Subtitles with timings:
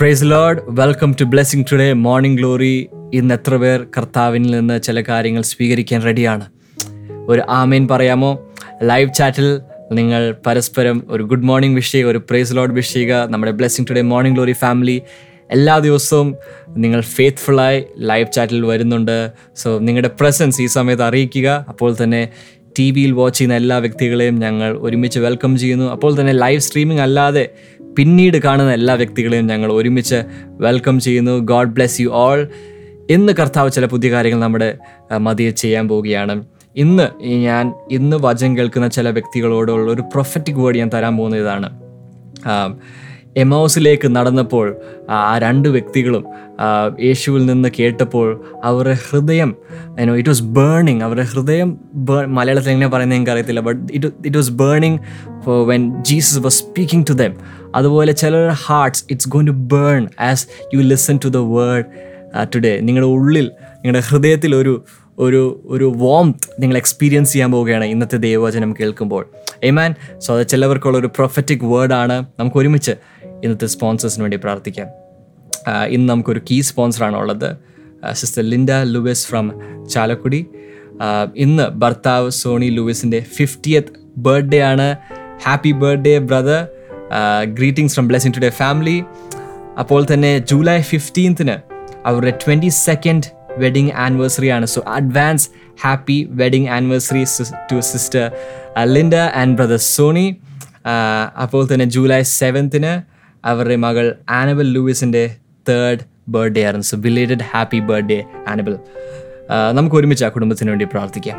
[0.00, 5.42] Praise Lord welcome to Blessing Today Morning Glory ഇന്ന് എത്ര പേർ കർത്താവിൽ നിന്ന് ചില കാര്യങ്ങൾ
[5.42, 6.44] സ്വീകരിക്കാൻ റെഡിയാണ്
[7.28, 8.52] ഒരു ആമേൻ പറയാമോ?
[8.82, 9.60] ലൈവ് ചാറ്റിൽ
[9.92, 13.26] നിങ്ങൾ പരസ്പരം ഒരു ഗുഡ് മോർണിംഗ് വിഷ് ചെയ്യുക ഒരു പ്രൈസ് ലോഡ് വിഷ് ചെയ്യുക.
[13.30, 15.02] നമ്മുടെ Blessing Today Morning Glory family
[15.50, 16.36] എല്ലാ ദിവസവും
[16.68, 19.30] നിങ്ങൾ ഫെയ്ത്ത്ഫുള്ളായി ലൈവ് ചാറ്റിൽ വരുന്നുണ്ട്.
[19.56, 21.66] സോ നിങ്ങളുടെ പ്രസൻസ് ഈ സമയത്ത് അറിയിക്കുക.
[21.68, 22.28] അപ്പോൾ തന്നെ
[22.78, 25.90] ടി വിയിൽ വാച്ച് ചെയ്യുന്ന എല്ലാ വ്യക്തികളെയും ഞങ്ങൾ ഒരുമിച്ച് വെൽക്കം ചെയ്യുന്നു.
[25.90, 27.48] അപ്പോൾ തന്നെ ലൈവ് സ്ട്രീമിംഗ് അല്ലാതെ
[27.98, 31.38] പിന്നീട് കാണുന്ന എല്ലാ വ്യക്തികളെയും ഞങ്ങൾ ഒരുമിച്ച് വെൽക്കം ചെയ്യുന്നു.
[31.38, 32.48] ഗോഡ് ബ്ലെസ് യു ഓൾ
[33.10, 34.68] ഇന്ന് കർത്താവ് ചില പുതിയ കാര്യങ്ങൾ നമ്മുടെ
[35.18, 36.44] മതിയെ ചെയ്യാൻ പോവുകയാണ്.
[36.76, 41.68] ഇന്ന് ഞാൻ ഇന്ന് വചനം കേൾക്കുന്ന ചില വ്യക്തികളോടുള്ള ഒരു പ്രൊഫറ്റിക് വേർഡ് ഞാൻ തരാൻ പോകുന്ന ഇതാണ്.
[43.36, 44.66] എമൗസിലേക്ക് നടന്നപ്പോൾ
[45.10, 46.22] ആ രണ്ട് വ്യക്തികളും
[47.00, 48.28] യേശുവിൽ നിന്ന് കേട്ടപ്പോൾ
[48.64, 49.50] അവരുടെ ഹൃദയം
[50.00, 54.36] ഐനോ ഇറ്റ് വാസ് ബേണിങ് അവരുടെ ഹൃദയം ബേ- മലയാളത്തിൽ എങ്ങനെ പറയുന്നത് എനിക്ക് അറിയത്തില്ല but it it
[54.36, 54.98] was burning
[55.66, 57.34] when Jesus was speaking to them
[57.74, 60.44] അതുപോലെ ചിലരുടെ hearts it's going to burn as
[60.74, 61.86] you listen to the word
[62.56, 64.74] today നിങ്ങളുടെ ഉള്ളിൽ നിങ്ങളുടെ ഹൃദയത്തിൽ ഒരു
[65.18, 69.24] ഒരു ഒരു വോംത്ത് നിങ്ങൾ എക്സ്പീരിയൻസ് ചെയ്യാൻ പോവുകയാണ് ഇന്നത്തെ ദൈവവചനം കേൾക്കുമ്പോൾ.
[69.64, 72.90] എമാൻ സോ അത് ചിലവർക്കുള്ള ഒരു പ്രൊഫറ്റിക് വേർഡാണ് നമുക്ക് ഒരുമിച്ച്
[73.44, 74.88] ഇന്നത്തെ സ്പോൺസേഴ്സിന് വേണ്ടി പ്രാർത്ഥിക്കാം.
[75.88, 77.56] ഇന്ന് നമുക്കൊരു കീ സ്പോൺസറാണ് ഉള്ളത്.
[78.12, 80.46] Sister Linda Lewis from Chalakudy.
[81.36, 84.96] ഇന്ന് ഭർത്താവ് സോണി ലൂവിസിന്റെ ഫിഫ്റ്റിയത്ത് ബർത്ത്ഡേ ആണ്.
[85.44, 86.68] Happy birthday brother
[87.44, 89.04] greetings from Blessing Today family
[89.78, 91.56] അപ്പോൾ തന്നെ ജൂലൈ ഫിഫ്റ്റീൻത്തിന്
[92.06, 94.66] അവരുടെ ട്വന്റി സെക്കൻഡ് വെഡിങ് ആനിവേഴ്സറി ആണ്.
[94.74, 95.46] So advance
[95.84, 97.24] happy wedding anniversary
[97.72, 98.24] to sister
[98.94, 100.26] Linda and brother Sony
[101.44, 102.92] അപ്പോൾ തന്നെ ജൂലൈ സെവൻത്തിന്
[103.46, 104.06] അവരുടെ മകൾ
[104.40, 105.24] ആനബൽ ലൂയിസിന്റെ
[105.68, 106.86] തേർഡ് ബർത്ത്ഡേ ആയിരുന്നു.
[106.90, 108.74] So belated happy birthday Annabel
[109.76, 111.38] നമുക്ക് ഒരുമിച്ച് ആ കുടുംബത്തിന് വേണ്ടി പ്രാർത്ഥിക്കാം.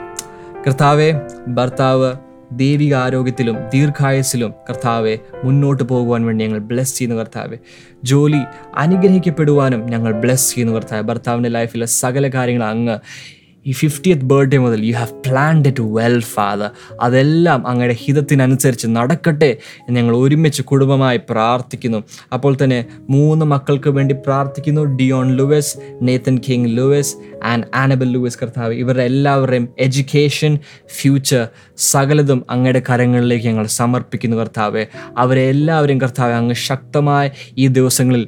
[0.65, 1.09] കർത്താവെ
[1.57, 2.09] ഭർത്താവ്
[2.51, 7.57] ദൈവിക ആരോഗ്യത്തിലും ദീർഘായുസിലും കർത്താവെ മുന്നോട്ട് പോകുവാൻ വേണ്ടി ഞങ്ങൾ ബ്ലെസ് ചെയ്യുന്നു കർത്താവെ.
[8.03, 8.39] ജോലി
[8.77, 11.01] അനുഗ്രഹിക്കപ്പെടുവാനും ഞങ്ങൾ ബ്ലെസ് ചെയ്യുന്നു കർത്താവ്.
[11.01, 12.99] ഭർത്താവിന്റെ ലൈഫിലെ സകല കാര്യങ്ങൾ അങ്ങ്
[13.65, 16.69] ഈ ഫിഫ്റ്റിയത്ത് ബർത്ത്ഡേ മുതൽ you have planned it well father
[17.01, 22.03] അതെല്ലാം അങ്ങയുടെ ഹിതത്തിനനുസരിച്ച് നടക്കട്ടെ എന്ന് ഞങ്ങൾ ഒരുമിച്ച് കുടുംബമായി പ്രാർത്ഥിക്കുന്നു.
[22.33, 24.83] അപ്പോൾ തന്നെ മൂന്ന് മക്കൾക്ക് വേണ്ടി പ്രാർത്ഥിക്കുന്നു.
[24.83, 28.73] Dion Lewis Nathan King Lewis and Annabel Lewis കർത്താവ്.
[28.73, 34.85] ഇവരുടെ എല്ലാവരുടെയും എഡ്യൂക്കേഷൻ ഫ്യൂച്ചർ സകലതും അങ്ങയുടെ കരങ്ങളിലേക്ക് ഞങ്ങൾ സമർപ്പിക്കുന്നു കർത്താവെ.
[35.17, 38.27] അവരെ എല്ലാവരെയും കർത്താവെ അങ്ങ് ശക്തമായ ഈ ദിവസങ്ങളിൽ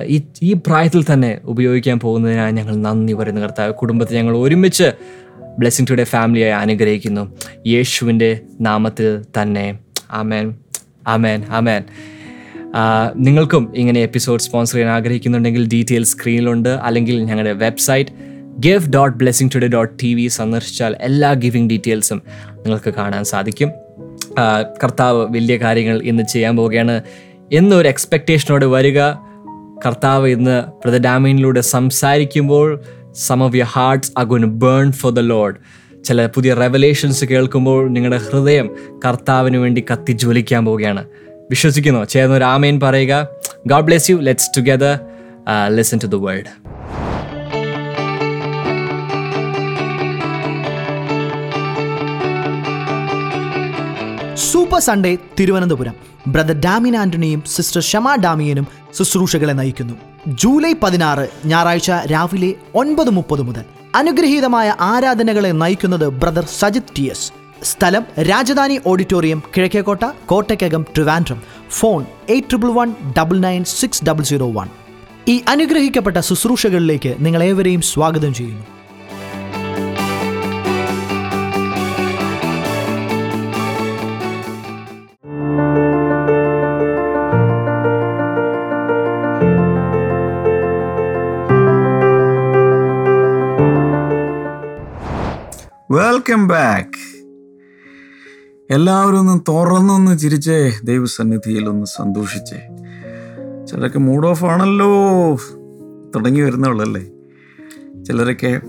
[0.00, 3.72] ഈ ഈ പ്രായത്തിൽ തന്നെ ഉപയോഗിക്കാൻ പോകുന്നതിനായി ഞങ്ങൾ നന്ദി പറയുന്നു കർത്താവ്.
[3.72, 4.92] കുടുംബത്തെ ഞങ്ങൾ ഒരുമിച്ച്
[5.58, 7.36] ബ്ലെസ്സിങ് ടുഡേ ഫാമിലിയായി അനുഗ്രഹിക്കുന്നു.
[7.66, 9.78] യേശുവിന്റെ നാമത്തിൽ തന്നെ.
[10.10, 10.56] ആമേൻ.
[11.08, 11.44] ആമേൻ.
[11.50, 11.82] ആമേൻ.
[13.16, 18.10] നിങ്ങൾക്കും ഇങ്ങനെ എപ്പിസോഡ് സ്പോൺസർ ചെയ്യാൻ ആഗ്രഹിക്കുന്നുണ്ടെങ്കിൽ ഡീറ്റെയിൽ സ്ക്രീനിലുണ്ട് അല്ലെങ്കിൽ ഞങ്ങളുടെ website
[18.60, 22.22] give dot Blessing Today dot T V സന്ദർശിച്ചാൽ എല്ലാ ഗിവിംഗ് ഡീറ്റെയിൽസും
[22.52, 23.70] നിങ്ങൾക്ക് കാണാൻ സാധിക്കും.
[24.84, 27.02] കർത്താവ് വലിയ കാര്യങ്ങൾ ഇന്ന് ചെയ്യാൻ പോവുകയാണ്.
[27.52, 29.00] എന്നൊരു എക്സ്പെക്റ്റേഷനോട് വരിക.
[29.84, 32.80] കർത്താവ് ഇന്ന് പ്രതഡാമീനിലൂടെ സംസാരിക്കുമ്പോൾ
[33.14, 35.56] some of your hearts are gonna burn for the Lord
[36.04, 41.04] ചില പുതിയ റെവലേഷൻസ് കേൾക്കുമ്പോൾ നിങ്ങളുടെ ഹൃദയം കർത്താവിന് വേണ്ടി കത്തി ജ്വലിക്കാൻ പോവുകയാണ്.
[41.50, 42.04] വിശ്വസിക്കുന്നു.
[42.04, 42.44] ചേർന്ന് ഒരു
[42.82, 43.26] പറയുക.
[43.66, 44.98] God bless you let's together
[45.68, 46.52] listen to the world
[54.36, 58.66] super Sunday Thiruvananthapuram brother Damien ആന്റണിയും sister Shama ഡാമിയനും
[58.98, 59.94] ശുശ്രൂഷകളെ നയിക്കുന്നു.
[60.28, 63.62] ജൂലൈ പതിനാറ് ഞായറാഴ്ച രാവിലെ ഒൻപത് മുപ്പത് മുതൽ.
[63.94, 67.32] അനുഗ്രഹീതമായ ആരാധനകളെ നയിക്കുന്നത് ബ്രദർ സജിത് ടി എസ്.
[67.64, 71.42] സ്ഥലം Rajadhani auditorium Kizhakkekotta Kottakkakam Trivandrum.
[71.70, 74.68] Phone eight triple one double nine six double zero one.
[75.28, 78.66] ഈ അനുഗ്രഹിക്കപ്പെട്ട ശുശ്രൂഷകളിലേക്ക് നിങ്ങളേവരെയും സ്വാഗതം ചെയ്യുന്നു.
[95.92, 97.24] വെൽക്കം ബാക്ക്
[98.70, 100.72] എല്ലാവരും ഒന്ന് തുറന്നൊന്ന് ചിരിച്ചേ.
[100.84, 102.60] ദൈവസന്നിധിയിൽ ഒന്ന് സന്തോഷിച്ചേ.
[103.66, 104.88] ചിലരൊക്കെ മൂഡ് ഓഫ് ആണല്ലോ.
[106.14, 107.02] തുടങ്ങി വരുന്നുള്ളല്ലേ
[108.04, 108.60] ചിലരൊക്കെ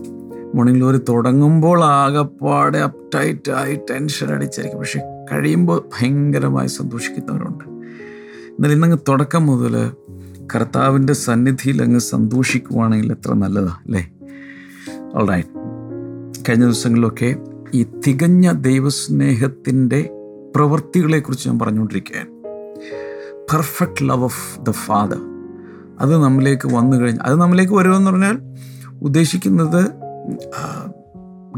[0.55, 4.99] മോർണിംഗ് ഗ്ലോറി തുടങ്ങുമ്പോൾ ആകെപ്പാടെ അപ്റ്റൈറ്റായി ടെൻഷൻ അടിച്ചായിരിക്കും പക്ഷെ
[5.31, 7.63] കഴിയുമ്പോൾ ഭയങ്കരമായി സന്തോഷിക്കുന്നവരുണ്ട്.
[8.49, 9.91] എന്നാൽ ഇന്നങ്ങ് തുടക്കം മുതൽ
[10.55, 14.11] കർത്താവിന്റെ സന്നിധിയിൽ അങ്ങ് സന്തോഷിക്കുവാണെങ്കിൽ എത്ര നല്ലതാണ് അല്ലേ?
[15.15, 15.62] ഓൾ റൈറ്റ്
[16.49, 17.35] കഴിഞ്ഞ ദിവസങ്ങളിലൊക്കെ
[17.73, 20.09] ഈ തികഞ്ഞ ദൈവസ്നേഹത്തിന്റെ
[20.55, 22.29] പ്രവൃത്തികളെക്കുറിച്ച് ഞാൻ പറഞ്ഞുകൊണ്ടിരിക്കുകയാണ്.
[23.53, 25.19] Perfect love of the father
[25.99, 28.39] അത് നമ്മിലേക്ക് വന്നു കഴിഞ്ഞ് അത് നമ്മിലേക്ക് വരുമെന്ന് പറഞ്ഞാൽ
[29.01, 29.81] ഉദ്ദേശിക്കുന്നത്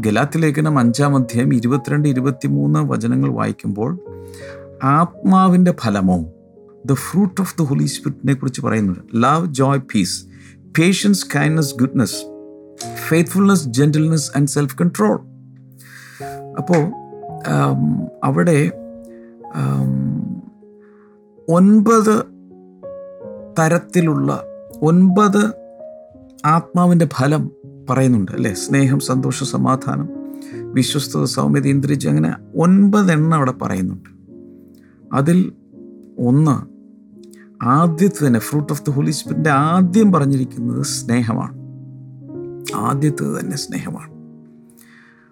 [0.00, 4.00] ഗലാത്തി ലേഖനം അഞ്ചാം അധ്യായം ഇരുപത്തിരണ്ട് ഇരുപത്തിമൂന്ന് വചനങ്ങൾ വായിക്കുമ്പോൾ
[4.84, 6.18] ആത്മാവിന്റെ ഫലമോ
[6.86, 9.00] the fruit of the holy സ്പിരിറ്റിനെ കുറിച്ച് പറയുന്നുണ്ട്.
[9.14, 10.26] Love joy peace
[10.78, 12.35] patience kindness goodness
[12.94, 15.16] faithfulness gentleness and self control
[16.58, 16.82] അപ്പോൾ
[18.24, 18.70] അവിടെ
[21.48, 22.14] ഒൻപത്
[23.58, 24.44] തരത്തിലുള്ള
[24.82, 25.42] ഒൻപത്
[26.44, 27.50] ആത്മാവിന്റെ ഫലം
[27.90, 28.54] പറയുന്നുണ്ട് അല്ലേ?
[28.54, 30.08] സ്നേഹം സന്തോഷം സമാധാനം
[30.72, 34.10] വിശ്വസ്തത സൗമ്യത ഇന്ദ്രിജ് അങ്ങനെ ഒൻപതെണ്ണം അവിടെ പറയുന്നുണ്ട്.
[35.12, 35.52] അതിൽ
[36.18, 36.56] ഒന്ന്
[37.64, 41.55] ആദ്യത്തെ തന്നെ ഫ്രൂട്ട് ഓഫ് ദ ഹോളി സ്പിരിന്റെ ആദ്യം പറഞ്ഞിരിക്കുന്നത് സ്നേഹമാണ്.
[42.74, 44.16] ആദ്യത്തേത് തന്നെ സ്നേഹമാണ്.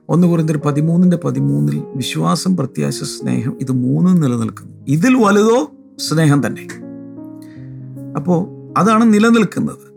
[0.08, 4.72] ഒന്ന് കുറിന്തൊരു പതിമൂന്നിന്റെ പതിമൂന്നിൽ വിശ്വാസം പ്രത്യാശ സ്നേഹം ഇത് മൂന്നും നിലനിൽക്കുന്നു.
[4.88, 6.68] ഇതിൽ വലുതോ സ്നേഹം തന്നെ.
[8.16, 8.46] അപ്പോൾ
[8.78, 9.94] അതാണ് നിലനിൽക്കുന്നത്.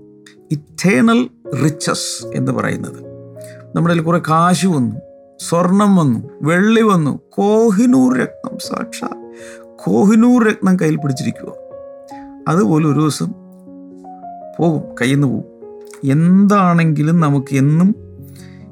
[0.51, 1.29] ഇറ്റേണൽ
[1.63, 3.07] റിച്ചസ് എന്ന് പറയുന്നത്.
[3.75, 4.95] നമ്മുടെ കുറേ കാശ് വന്നു
[5.39, 9.31] സ്വർണം വന്നു വെള്ളി വന്നു കോഹിനൂർ രത്നം സാക്ഷാ
[9.75, 11.53] കോഹിനൂർ രത്നം കയ്യിൽ പിടിച്ചിരിക്കുക
[12.47, 13.31] അതുപോലെ ഒരു ദിവസം
[14.59, 15.56] പോകും കയ്യിൽ നിന്ന് പോകും.
[16.03, 17.95] എന്താണെങ്കിലും നമുക്ക് എന്നും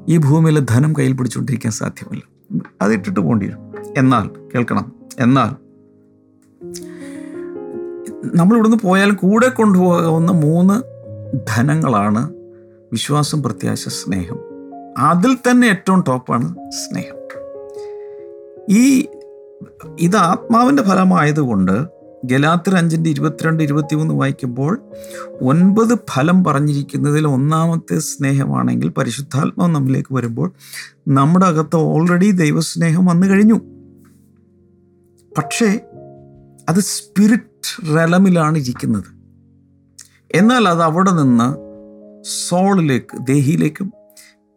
[0.08, 2.22] ഈ ഭൂമിയിലെ ധനം കയ്യിൽ പിടിച്ചുകൊണ്ടിരിക്കാൻ സാധ്യമല്ല.
[2.82, 3.72] അതിട്ടിട്ട് പോകേണ്ടി വരും.
[3.96, 4.92] എന്നാൽ കേൾക്കണം.
[5.20, 5.66] എന്നാൽ
[8.34, 10.82] നമ്മൾ ഇവിടുന്ന് പോയാൽ കൂടെ കൊണ്ടുപോകാവുന്ന മൂന്ന്
[11.48, 12.34] ധനങ്ങളാണ്
[12.92, 14.38] വിശ്വാസം പ്രത്യാശ സ്നേഹം.
[14.98, 17.16] അതിൽ തന്നെ ഏറ്റവും ടോപ്പാണ് സ്നേഹം.
[18.70, 19.06] ഈ
[20.00, 24.80] ഇത് ആത്മാവിന്റെ ഫലമായതുകൊണ്ട് ഗലാത്തിർ അഞ്ചിന്റെ ഇരുപത്തിരണ്ട് ഇരുപത്തിമൂന്ന് വായിക്കുമ്പോൾ
[25.40, 30.52] ഒൻപത് ഫലം പറഞ്ഞിരിക്കുന്നതിൽ ഒന്നാമത്തെ സ്നേഹമാണെങ്കിൽ പരിശുദ്ധാത്മാവ് നമ്മിലേക്ക് വരുമ്പോൾ
[31.08, 33.60] നമ്മുടെ അകത്ത് ഓൾറെഡി ദൈവസ്നേഹം വന്നു കഴിഞ്ഞു.
[35.38, 35.80] പക്ഷേ
[36.68, 39.16] അത് സ്പിരിറ്റ് റലമിലാണ് ഇരിക്കുന്നത്.
[40.34, 41.66] എന്നാൽ അത് അവിടെ നിന്ന്
[42.48, 43.92] സോളിലേക്ക് ദേഹിയിലേക്കും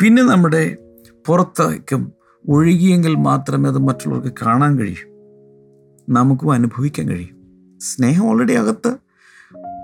[0.02, 0.78] പിന്നെ നമ്മുടെ
[1.26, 2.12] പുറത്തേക്കും
[2.50, 5.10] ഒഴുകിയെങ്കിൽ മാത്രമേ അത് മറ്റുള്ളവർക്ക് കാണാൻ കഴിയൂ.
[6.10, 7.39] നമുക്കും അനുഭവിക്കാൻ കഴിയും.
[7.80, 8.98] സ്നേഹം ഓൾറെഡി അകത്ത്.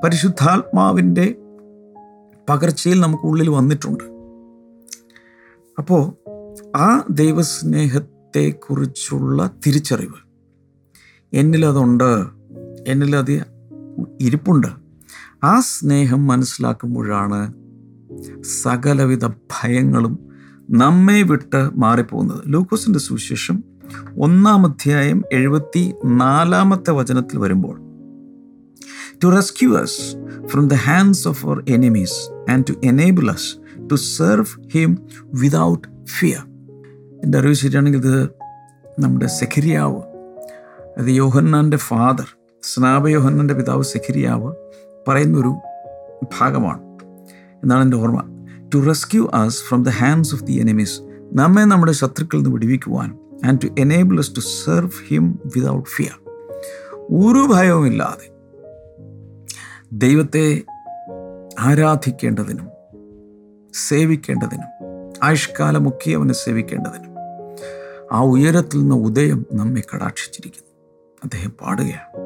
[0.03, 1.36] പരിശുദ്ധാത്മാവിന്റെ
[2.50, 4.03] പകർച്ചയിൽ നമുക്കുള്ളിൽ വന്നിട്ടുണ്ട്.
[5.77, 6.13] അപ്പോൾ
[6.77, 10.27] ആ ദൈവസ്നേഹത്തെക്കുറിച്ചുള്ള തിരിച്ചറിവ്.
[11.33, 12.25] എന്നിലതുണ്ട്
[12.88, 13.45] എന്നിലത്
[14.21, 14.68] ഇരിപ്പുണ്ട്.
[15.44, 17.53] ആ സ്നേഹം മനസ്സിലാക്കുമ്പോഴാണ്
[18.44, 20.19] സകലവിധ ഭയങ്ങളും
[20.69, 22.44] നമ്മെ വിട്ട് മാറിപ്പോകുന്നത്.
[22.47, 23.63] ലൂക്കോസിന്റെ സുവിശേഷം
[24.19, 27.85] ഒന്നാം അധ്യായം എഴുപത്തി നാലാമത്തെ വചനത്തിൽ വരുമ്പോൾ
[29.24, 29.94] to rescue us
[30.52, 32.14] from the hands of our enemies
[32.48, 33.46] and to enable us
[33.90, 34.92] to serve Him
[35.44, 35.82] without
[36.18, 36.42] fear.
[37.24, 38.30] എന്റെ അറിവ് ശരിയാണെങ്കിൽ ഇത്
[39.00, 40.02] നമ്മുടെ സെഖരിയാവ്
[40.98, 42.28] അത് യോഹന്നാന്റെ ഫാദർ
[42.64, 44.54] സ്നാപ യോഹന്നാന്റെ പിതാവ് സെഖരിയാവ്
[45.08, 45.56] പറയുന്നൊരു
[46.40, 46.82] ഭാഗമാണ്.
[47.64, 48.22] എന്നാണ് എന്റെ ഓർമ്മ.
[48.76, 51.02] To rescue us from the hands of the enemies
[51.34, 56.16] നമ്മെ നമ്മുടെ ശത്രുക്കളിൽ നിന്ന് വിടിവിക്കുവാനും and to enable us to serve him without fear
[57.12, 58.35] ഒരു ഭയവുമില്ലാതെ
[59.94, 60.62] ദൈവത്തെ
[61.60, 62.68] ആരാധിക്കേണ്ടതിനും
[63.88, 67.16] സേവിക്കേണ്ടതിനും ആയുഷ്കാലമൊക്കെ അവനെ സേവിക്കേണ്ടതിനും
[68.12, 70.72] ആ ഉയരത്തിൽ നിന്ന് ഉദയം നമ്മെ കടാക്ഷിച്ചിരിക്കുന്നു.
[71.24, 72.22] അദ്ദേഹം പാടുകയാണ്.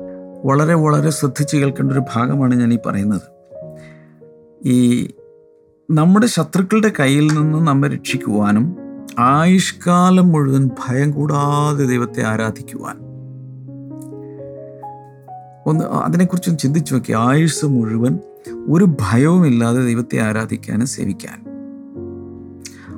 [0.48, 3.22] വളരെ വളരെ ശ്രദ്ധിച്ച് കേൾക്കേണ്ട ഒരു ഭാഗമാണ് ഞാൻ ഈ പറയുന്നത്.
[4.66, 5.10] ഈ
[5.92, 8.76] നമ്മുടെ ശത്രുക്കളുടെ കയ്യിൽ നിന്ന് നമ്മെ രക്ഷിക്കുവാനും
[9.19, 13.08] ആയുഷ്കാലം മുഴുവൻ ഭയം കൂടാതെ ദൈവത്തെ ആരാധിക്കുവാൻ
[15.69, 17.14] ഒന്ന് അതിനെക്കുറിച്ചൊന്ന് ചിന്തിച്ചു നോക്കി.
[17.14, 18.19] ആയുസ് മുഴുവൻ
[18.68, 21.40] ഒരു ഭയവുമില്ലാതെ ദൈവത്തെ ആരാധിക്കാനും സേവിക്കാൻ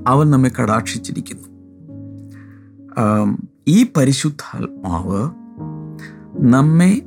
[0.08, 1.48] അവൻ നമ്മെ കടാക്ഷിച്ചിരിക്കുന്നു.
[3.68, 5.22] ഈ പരിശുദ്ധാത്മാവ്
[6.50, 7.02] നമ്മെ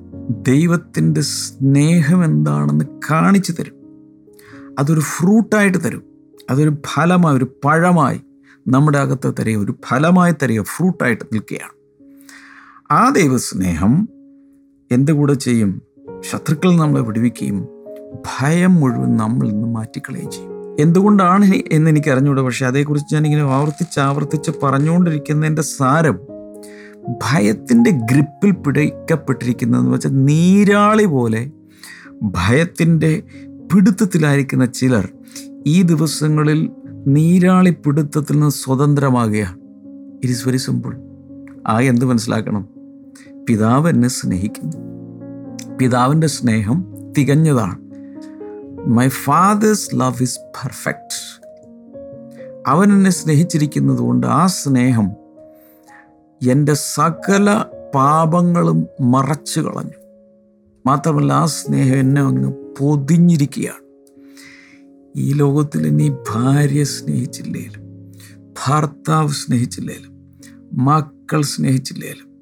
[0.48, 3.74] ദൈവത്തിന്റെ സ്നേഹം എന്താണെന്ന് കാണിച്ചു തരും.
[4.78, 6.02] അതൊരു ഫ്രൂട്ടായിട്ട് തരും.
[6.50, 8.20] അതൊരു ഫലമായി ഒരു പഴമായി
[8.68, 11.74] നമ്മുടെ അകത്ത് തരിക ഒരു ഫലമായി തരിക ഫ്രൂട്ടായിട്ട് നിൽക്കുകയാണ്.
[12.92, 14.08] ആ ദൈവസ്നേഹം
[14.92, 15.82] എന്ത് കൂടെ ചെയ്യും?
[16.30, 17.68] ശത്രുക്കൾ നമ്മളെ വിടുവിക്കുകയും
[18.16, 20.80] ഭയം മുഴുവൻ നമ്മൾ നിന്ന് മാറ്റിക്കളയുകയും ചെയ്യും.
[20.80, 26.18] എന്തുകൊണ്ടാണ് എന്ന് എനിക്ക് അറിഞ്ഞുകൂടെ പക്ഷെ അതേക്കുറിച്ച് ഞാനിങ്ങനെ ആവർത്തിച്ച് ആവർത്തിച്ച് പറഞ്ഞുകൊണ്ടിരിക്കുന്നതിന്റെ സാരം
[27.08, 31.50] ഭയത്തിന്റെ ഗ്രിപ്പിൽ പിടിക്കപ്പെട്ടിരിക്കുന്നതെന്ന് വെച്ചാൽ നീരാളി പോലെ
[32.22, 33.22] ഭയത്തിന്റെ
[33.72, 35.08] പിടുത്തത്തിലായിരിക്കുന്ന ചിലർ
[35.66, 36.70] ഈ ദിവസങ്ങളിൽ
[37.06, 39.58] നീരാളി പിടുത്തത്തിൽ നിന്ന് സ്വതന്ത്രമാകുകയാണ്.
[40.24, 40.96] ഇറ്റ് ഈസ് വെരി സിമ്പിൾ
[41.66, 42.73] ആ എന്ത് മനസ്സിലാക്കണം?
[43.48, 44.76] പിതാവ് എന്നെ സ്നേഹിക്കുന്നു.
[45.76, 47.78] പിതാവിന്റെ സ്നേഹം തികഞ്ഞതാണ്.
[48.86, 51.42] My father's love is perfect
[52.66, 55.10] അവൻ എന്നെ സ്നേഹിച്ചിരിക്കുന്നത് കൊണ്ട് ആ സ്നേഹം
[56.50, 59.98] എന്റെ സകല പാപങ്ങളും മറച്ചു കളഞ്ഞു.
[60.86, 63.84] മാത്രമല്ല ആ സ്നേഹം എന്നെ അങ്ങ് പൊതിഞ്ഞിരിക്കുകയാണ്.
[65.16, 68.12] ഈ ലോകത്തിൽ നീ ഭാര്യ സ്നേഹിച്ചില്ലേലും
[68.66, 70.38] ഭർത്താവ് സ്നേഹിച്ചില്ലേലും
[70.72, 72.33] മക്കൾ സ്നേഹിച്ചില്ലേലും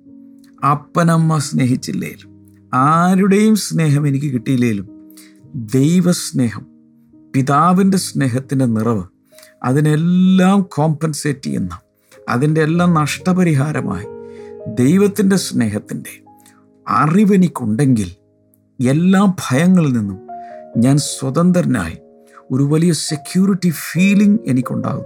[0.71, 2.31] അപ്പനമ്മ സ്നേഹിച്ചില്ലേലും?
[2.75, 4.89] ആരുടെയും സ്നേഹം എനിക്ക് കിട്ടിയില്ലേലും?
[5.55, 6.67] ദൈവസ്നേഹം
[7.37, 9.03] പിതാവിന്റെ സ്നേഹത്തിന്റെ നിറവ്
[9.65, 11.79] അതിനെല്ലാം കോമ്പൻസേറ്റ് ചെയ്യുന്ന
[12.29, 14.07] അതിന്റെ എല്ലാം നഷ്ടപരിഹാരമായി
[14.75, 16.23] ദൈവത്തിന്റെ സ്നേഹത്തിന്റെ
[16.89, 18.11] അറിവെനിക്കുണ്ടെങ്കിൽ
[18.89, 20.19] എല്ലാ ഭയങ്ങളിൽ നിന്നും
[20.77, 21.99] ഞാൻ സ്വതന്ത്രനായി
[22.51, 25.05] ഒരു വലിയ സെക്യൂരിറ്റി ഫീലിംഗ് എനിക്കുണ്ടാകും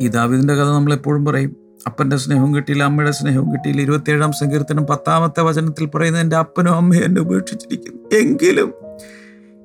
[0.00, 1.63] ഈ ദാവിദിന്റെ കഥ നമ്മളെപ്പോഴും പറയും.
[1.86, 3.82] അപ്പന്റെ സ്നേഹവും കിട്ടിയില്ല അമ്മയുടെ സ്നേഹവും കിട്ടിയില്ല.
[3.82, 8.16] ഇരുപത്തിയേഴാം സങ്കീർത്തനം പത്താമത്തെ വചനത്തിൽ പറയുന്നത് എന്റെ അപ്പനും അമ്മയും എന്നെ ഉപേക്ഷിച്ചിരിക്കുന്നു.
[8.16, 8.74] എങ്കിലും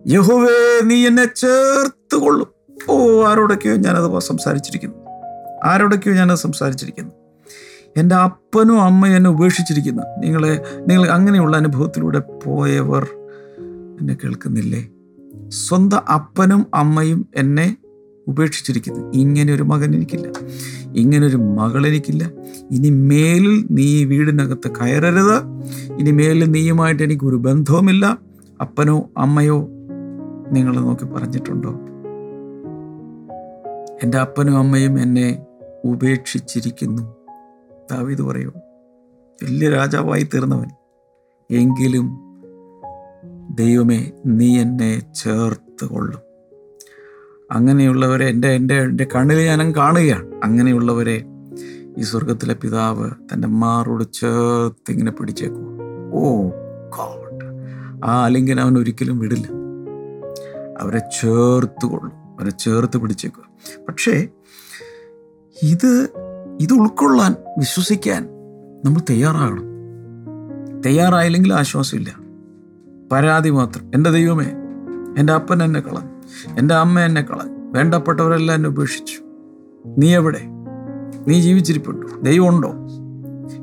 [0.08, 2.48] യഹുവേ നീ എന്നെ ചേർത്ത് കൊള്ളും
[2.90, 4.96] ഓ ആരോടൊക്കെയോ ഞാനത് സംസാരിച്ചിരിക്കുന്നു.
[5.66, 7.12] ആരോടൊക്കെയോ ഞാനത് സംസാരിച്ചിരിക്കുന്നു.
[7.98, 10.04] എന്റെ അപ്പനും അമ്മയും എന്നെ ഉപേക്ഷിച്ചിരിക്കുന്നു.
[10.20, 13.08] നിങ്ങളെ നിങ്ങൾ അങ്ങനെയുള്ള അനുഭവത്തിലൂടെ പോയവർ
[14.00, 14.88] എന്നെ കേൾക്കുന്നില്ലേ?
[15.50, 17.76] സ്വന്തം അപ്പനും അമ്മയും എന്നെ
[18.29, 19.12] ഉപേക്ഷിച്ചിരിക്കുന്നു.
[19.13, 20.27] ഇങ്ങനെ ഒരു മകൻ എനിക്കില്ല.
[20.95, 21.38] ഇങ്ങനൊരു
[21.88, 22.31] എനിക്കില്ല.
[22.71, 25.38] ഇനി മേലിൽ നീ ഈ വീടിനകത്ത് കയറരുത്.
[26.00, 28.17] ഇനി മേലിൽ നീയുമായിട്ട് എനിക്കൊരു ബന്ധവുമില്ല.
[28.62, 29.67] അപ്പനോ അമ്മയോ
[30.51, 31.69] നിങ്ങൾ നോക്കി പറഞ്ഞിട്ടുണ്ടോ?
[34.03, 35.45] എന്റെ അപ്പനും അമ്മയും എന്നെ
[35.86, 37.03] ഉപേക്ഷിച്ചിരിക്കുന്നു.
[37.91, 38.51] ദാവീദ് പറയൂ
[39.43, 40.67] വലിയ രാജാവായി തീർന്നവൻ.
[41.51, 42.05] എങ്കിലും
[43.55, 46.28] ദൈവമേ നീ എന്നെ ചേർത്ത് കൊള്ളും.
[47.51, 50.41] അങ്ങനെയുള്ളവരെ എന്റെ എന്റെ എന്റെ കണ്ണിൽ ഞാനും കാണുകയാണ്.
[50.44, 51.25] അങ്ങനെയുള്ളവരെ
[51.98, 55.77] ഈ സ്വർഗത്തിലെ പിതാവ് തന്റെ മാറോട് ചേർത്ത് ഇങ്ങനെ പിടിച്ചേക്കും.
[56.13, 56.50] ഓ
[56.89, 57.46] ഗോഡ്.
[58.06, 59.48] ആ അല്ലെങ്കിൽ അവൻ ഒരിക്കലും വിടില്ല.
[60.79, 62.12] അവരെ ചേർത്ത് കൊള്ളും.
[62.39, 63.44] അവരെ ചേർത്ത് പിടിച്ചേക്കുക.
[63.89, 64.27] പക്ഷേ
[65.63, 66.10] ഇത്
[66.62, 68.24] ഇത് ഉൾക്കൊള്ളാൻ വിശ്വസിക്കാൻ
[68.86, 69.63] നമ്മൾ തയ്യാറാകണം.
[70.86, 72.15] തയ്യാറായില്ലെങ്കിൽ ആശ്വാസമില്ല.
[73.12, 73.91] പരാതി മാത്രം.
[73.96, 74.46] എന്റെ ദൈവമേ
[75.18, 76.19] എന്റെ അപ്പൻ എന്നെ കളഞ്ഞു.
[76.57, 77.71] എന്റെ അമ്മ എന്നെ കളഞ്ഞു.
[77.71, 79.19] വേണ്ടപ്പെട്ടവരെല്ലാം എന്നെ ഉപേക്ഷിച്ചു.
[79.98, 80.41] നീ എവിടെ?
[81.27, 82.07] നീ ജീവിച്ചിരിപ്പുണ്ടോ?
[82.21, 82.74] ദൈവമുണ്ടോ?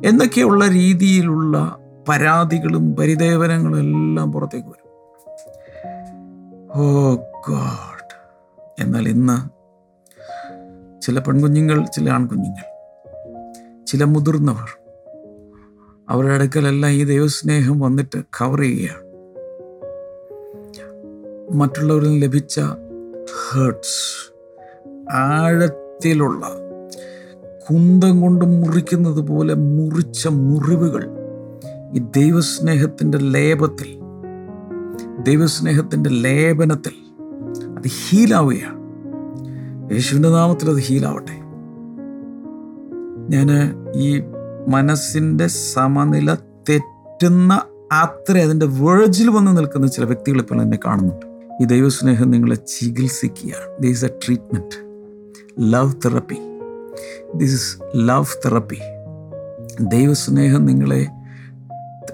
[0.04, 4.86] എന്നൊക്കെയുള്ള രീതിയിലുള്ള പരാതികളും പരിദേവനങ്ങളും എല്ലാം പുറത്തേക്ക് വരും.
[6.74, 7.14] Oh
[7.48, 7.96] God.
[8.80, 9.56] എന്നാൽ ഇന്ന്
[11.02, 12.76] ചില പെൺകുഞ്ഞുങ്ങൾ ചില ആൺകുഞ്ഞുങ്ങൾ
[13.86, 14.78] ചില മുതിർന്നവർ
[16.08, 19.05] അവരുടെ അടുക്കലെല്ലാം ഈ ദൈവസ്നേഹം വന്നിട്ട് കവർ ചെയ്യുകയാണ്.
[21.54, 22.60] മറ്റുള്ളവരിൽ നിന്ന് ലഭിച്ച
[23.40, 24.32] ഹേർട്സ്
[25.12, 26.46] ആഴത്തിലുള്ള
[27.70, 31.04] കുന്തം കൊണ്ട് മുറിക്കുന്നത് പോലെ മുറിച്ച മുറിവുകൾ
[31.94, 33.98] ഈ ദൈവസ്നേഹത്തിന്റെ ലേപത്തിൽ
[35.22, 36.94] ദൈവസ്നേഹത്തിന്റെ ലേപനത്തിൽ
[37.78, 38.76] അത് ഹീലാവുകയാണ്
[39.94, 41.36] യേശുവിന്റെ നാമത്തിൽ അത് ഹീലാവട്ടെ
[43.34, 43.50] ഞാൻ
[43.96, 44.22] ഈ
[44.68, 46.34] മനസ്സിന്റെ സമനില
[46.68, 47.62] തെറ്റുന്ന
[47.92, 51.25] അത്ര അതിന്റെ വേഴ്ജിൽ വന്ന് നിൽക്കുന്ന ചില വ്യക്തികൾ ഇപ്പോൾ എന്നെ കാണുന്നുണ്ട്.
[51.62, 53.82] ഈ ദൈവസ്നേഹം നിങ്ങളെ ചികിത്സിക്കുകയാണ്.
[53.82, 54.76] This a treatment
[55.72, 56.38] love therapy
[57.34, 57.76] this is
[58.08, 58.78] love therapy
[59.80, 61.06] ദൈവസ്നേഹം നിങ്ങളെ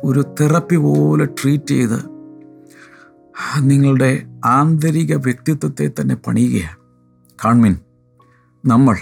[0.05, 1.99] ഒരു തെറപ്പി പോലെ ട്രീറ്റ് ചെയ്ത്
[3.61, 6.77] നിങ്ങളുടെ ആന്തരിക വ്യക്തിത്വത്തെ തന്നെ പണിയുകയാണ്.
[7.45, 7.77] കാൺമിൻ
[8.65, 8.97] നമ്മൾ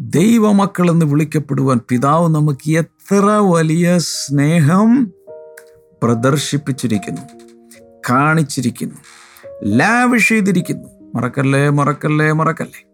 [0.00, 5.12] ദൈവമക്കൾ എന്ന് വിളിക്കപ്പെടുവാൻ പിതാവ് നമുക്ക് എത്ര വലിയ സ്നേഹം
[6.02, 7.20] പ്രദർശിപ്പിച്ചിരിക്കുന്നു
[8.10, 8.94] കാണിച്ചിരിക്കുന്നു.
[9.64, 10.88] ലാവിഷ് ചെയ്തിരിക്കുന്നു.
[11.14, 12.84] മറക്കല്ലേ മറക്കല്ലേ മറക്കല്ലേ.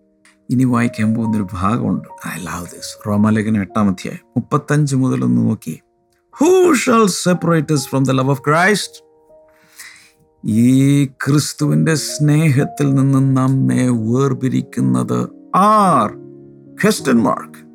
[0.51, 2.09] ഇനി വായിക്കാൻ പോകുന്നൊരു ഭാഗമുണ്ട്.
[2.29, 5.81] ഐ ലവ് ദിസ് റോമാലേഖനം എട്ടാം അധ്യായം മുപ്പത്തഞ്ച് മുതൽ ഒന്ന് നോക്കി.
[6.31, 9.07] Who shall separate from the love of Christ
[10.45, 16.11] ഈ ക്രിസ്തുവിന്റെ സ്നേഹത്തിൽ നിന്ന് നമ്മെ വേർപിരിക്കുന്നത് ആർ?
[16.85, 17.67] ക്വസ്റ്റൻ മാർക്ക്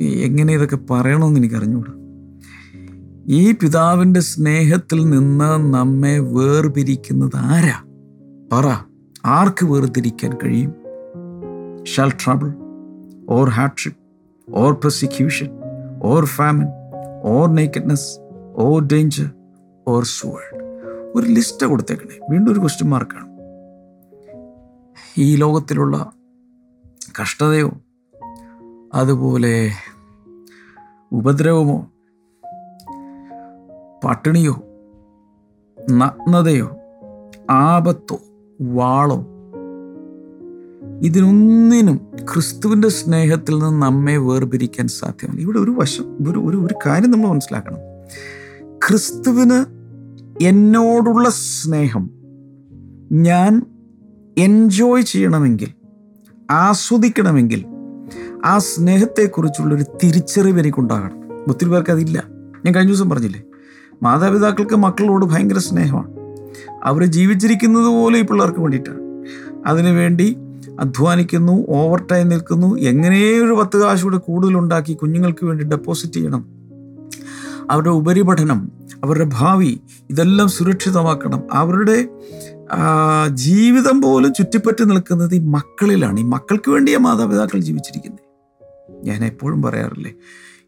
[0.00, 1.99] എങ്ങനെ ഇതൊക്കെ പറയണമെന്ന് എനിക്ക് അറിഞ്ഞൂടാ
[3.30, 7.76] ഈ പിതാവിന്റെ സ്നേഹത്തിൽ നിന്ന് നമ്മെ വേർപിരിക്കുന്നത് ആരാ
[8.52, 8.66] പറ
[9.26, 10.70] ആർക്ക് വേർതിരിക്കാൻ കഴിയും?
[11.84, 12.54] Shall trouble
[13.28, 13.98] or hardship
[14.54, 15.48] or prosecution
[16.02, 16.66] or famine
[17.22, 18.08] or nakedness
[18.56, 19.30] or danger
[19.88, 20.62] or sword
[21.14, 22.18] ഒരു ലിസ്റ്റ് കൊടുത്തേക്കണേ.
[22.30, 23.28] വീണ്ടും ഒരു ക്വസ്റ്റ്യൻ മാർക്കാണ്
[25.18, 26.12] ഈ ലോകത്തിലുള്ള
[27.22, 27.70] കഷ്ടതയോ
[28.94, 29.70] അതുപോലെ
[31.12, 31.78] ഉപദ്രവമോ
[34.04, 34.64] പട്ടിണിയോ
[35.90, 36.70] നഗ്നതയോ
[37.50, 38.20] ആപത്തോ
[38.60, 39.26] വാളോ.
[41.02, 42.00] ഇതിനൊന്നിനും
[42.32, 45.40] ക്രിസ്തുവിന്റെ സ്നേഹത്തിൽ നിന്ന് നമ്മെ വേർപിരിക്കാൻ സാധ്യമല്ല.
[45.40, 47.78] ഇവിടെ ഒരു വശം ഒരു ഒരു ഒരു കാര്യം നമ്മൾ മനസ്സിലാക്കണം.
[48.88, 49.64] ക്രിസ്തുവിന്
[50.42, 52.10] എന്നോടുള്ള സ്നേഹം
[53.12, 53.62] ഞാൻ
[54.38, 55.68] എൻജോയ് ചെയ്യണമെങ്കിൽ
[56.50, 57.64] ആസ്വദിക്കണമെങ്കിൽ
[58.44, 61.44] ആ സ്നേഹത്തെക്കുറിച്ചുള്ളൊരു തിരിച്ചറിവ് എനിക്കുണ്ടാകണം.
[61.48, 62.24] ഒത്തിരി പേർക്ക് അതില്ല.
[62.64, 63.42] ഞാൻ കഴിഞ്ഞ ദിവസം പറഞ്ഞില്ലേ?
[64.02, 66.10] മാതാപിതാക്കൾക്ക് മക്കളോട് ഭയങ്കര സ്നേഹമാണ്.
[66.84, 68.98] അവർ ജീവിച്ചിരിക്കുന്നത് പോലെ ഈ പിള്ളേർക്ക് വേണ്ടിയിട്ടാണ്.
[69.66, 70.36] അതിനുവേണ്ടി
[70.80, 72.76] അധ്വാനിക്കുന്നു ഓവർ ടൈം നിൽക്കുന്നു.
[72.76, 76.44] എങ്ങനെയോ ഒരു പത്ത് കാശ് കൂടെ കൂടുതലുണ്ടാക്കി കുഞ്ഞുങ്ങൾക്ക് വേണ്ടി ഡെപ്പോസിറ്റ് ചെയ്യണം.
[77.70, 78.72] അവരുടെ ഉപരിപഠനം
[79.04, 79.80] അവരുടെ ഭാവി
[80.10, 81.42] ഇതെല്ലാം സുരക്ഷിതമാക്കണം.
[81.52, 82.08] അവരുടെ
[83.34, 86.20] ജീവിതം പോലും ചുറ്റിപ്പറ്റി നിൽക്കുന്നത് ഈ മക്കളിലാണ്.
[86.20, 88.26] ഈ മക്കൾക്ക് വേണ്ടിയാണ് മാതാപിതാക്കൾ ജീവിച്ചിരിക്കുന്നത്.
[89.04, 90.12] ഞാൻ എപ്പോഴും പറയാറില്ലേ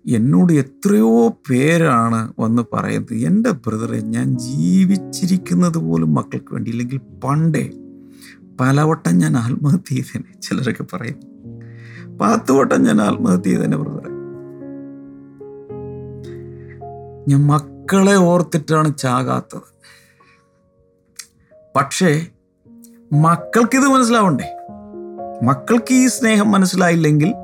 [0.08, 3.14] എന്നോട് എത്രയോ പേരാണ് വന്ന് പറയുന്നത്.
[3.14, 7.70] എന്റെ ബ്രദറെ ഞാൻ ജീവിച്ചിരിക്കുന്നത് പോലും മക്കൾക്ക് വേണ്ടി ഇല്ലെങ്കിൽ പണ്ടേ
[8.60, 10.40] പലവട്ടം ഞാൻ ആത്മഹത്യ ചെയ്തേനെ.
[10.40, 11.20] ചിലരൊക്കെ പറയും
[12.18, 14.12] പത്ത് വട്ടം ഞാൻ ആത്മഹത്യ ചെയ്തേനെ ബ്രദറെ.
[17.28, 19.72] ഞാൻ മക്കളെ ഓർത്തിട്ടാണ് ചാകാത്തത്.
[21.76, 22.26] പക്ഷേ
[23.12, 24.56] മക്കൾക്കിത് മനസ്സിലാവണ്ടേ?
[25.42, 27.34] മക്കൾക്ക് ഈ സ്നേഹം മനസ്സിലായില്ലെങ്കിൽ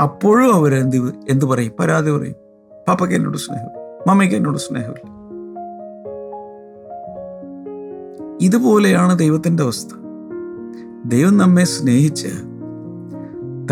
[0.00, 0.96] അപ്പോഴും അവർ എന്ത്
[1.30, 1.72] എന്ത് പറയും?
[1.80, 2.34] പരാതി പറയും.
[2.88, 3.68] പാപ്പയ്ക്ക് എന്നോട് സ്നേഹം.
[4.08, 5.22] മമ്മയ്ക്ക് എന്നോട് സ്നേഹമില്ല
[8.40, 9.88] ഇതുപോലെയാണ് ദൈവത്തിന്റെ അവസ്ഥ.
[11.06, 12.28] ദൈവം നമ്മെ സ്നേഹിച്ച്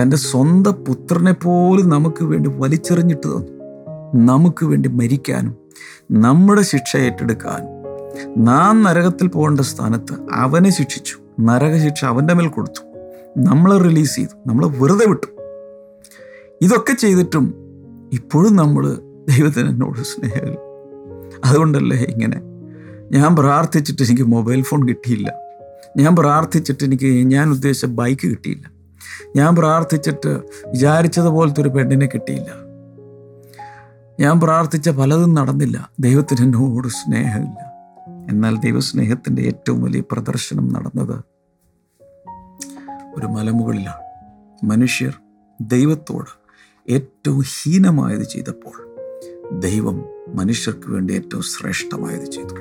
[0.00, 3.61] തന്റെ സ്വന്തം പുത്രനെ പോലും നമുക്ക് വേണ്ടി വലിച്ചെറിഞ്ഞിട്ട് തന്നു.
[4.27, 5.57] നമുക്ക് വേണ്ടി മരിക്കാനും
[6.11, 7.81] നമ്മുടെ ശിക്ഷ ഏറ്റെടുക്കാനും.
[8.45, 11.17] നാം നരകത്തിൽ പോകേണ്ട സ്ഥാനത്ത് അവനെ ശിക്ഷിച്ചു.
[11.41, 12.83] നരകശിക്ഷ അവന്റെ മേൽ കൊടുത്തു.
[13.39, 14.49] നമ്മളെ റിലീസ് ചെയ്തു.
[14.49, 15.39] നമ്മളെ വെറുതെ വിട്ടു.
[16.62, 17.55] ഇതൊക്കെ ചെയ്തിട്ടും
[18.12, 18.99] ഇപ്പോഴും നമ്മൾ
[19.31, 20.59] ദൈവത്തിന് എന്നോട് സ്നേഹമില്ല
[21.45, 22.40] അതുകൊണ്ടല്ലേ ഇങ്ങനെ?
[23.19, 25.33] ഞാൻ പ്രാർത്ഥിച്ചിട്ട് എനിക്ക് മൊബൈൽ ഫോൺ കിട്ടിയില്ല.
[25.97, 28.71] ഞാൻ പ്രാർത്ഥിച്ചിട്ട് എനിക്ക് ഞാൻ ഉദ്ദേശിച്ച ബൈക്ക് കിട്ടിയില്ല.
[29.37, 30.29] ഞാൻ പ്രാർത്ഥിച്ചിട്ട്
[30.67, 32.50] വിചാരിച്ചതുപോലത്തെ ഒരു പെണ്ണിനെ കിട്ടിയില്ല.
[34.21, 35.90] ഞാൻ പ്രാർത്ഥിച്ച പലതും നടന്നില്ല.
[36.00, 37.71] ദൈവത്തിന് എന്നോട് സ്നേഹമില്ല.
[38.31, 41.21] എന്നാൽ ദൈവസ്നേഹത്തിന്റെ ഏറ്റവും വലിയ പ്രദർശനം നടന്നത്
[43.14, 44.11] ഒരു മലമുകളിലാണ്.
[44.67, 45.12] മനുഷ്യർ
[45.61, 46.39] ദൈവത്തോട്
[46.90, 48.76] ഏറ്റവും ഹീനമായത് ചെയ്തപ്പോൾ
[49.59, 50.04] ദൈവം
[50.35, 52.54] മനുഷ്യർക്ക് വേണ്ടി ഏറ്റവും ശ്രേഷ്ഠമായത് ചെയ്തു.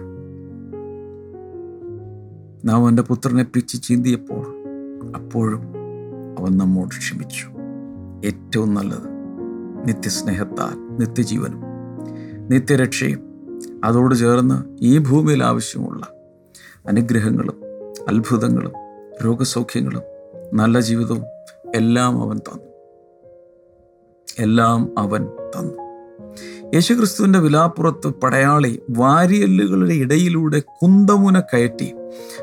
[2.66, 4.46] നാം അവന്റെ പുത്രനെ പിച്ച് ചീന്തിയപ്പോൾ
[5.16, 5.62] അപ്പോഴും
[6.40, 7.48] അവൻ നമ്മോട് ക്ഷമിച്ചു.
[8.26, 9.10] ഏറ്റവും നല്ലത്
[9.88, 11.62] നിത്യസ്നേഹത്താൽ നിത്യജീവനും
[12.50, 13.22] നിത്യരക്ഷയും
[13.84, 16.04] അതോട് ചേർന്ന് ഈ ഭൂമിയിൽ ആവശ്യമുള്ള
[16.88, 17.58] അനുഗ്രഹങ്ങളും
[18.08, 18.72] അത്ഭുതങ്ങളും
[19.26, 20.02] രോഗസൗഖ്യങ്ങളും
[20.54, 21.24] നല്ല ജീവിതവും
[21.76, 22.69] എല്ലാം അവൻ തന്നു.
[24.40, 25.90] എല്ലാം അവൻ തന്നു.
[26.74, 31.94] യേശുക്രിസ്തുവിന്റെ വിലാപ്പുറത്ത് പടയാളി വാരിയല്ലുകളുടെ ഇടയിലൂടെ കുന്തമുന കയറ്റി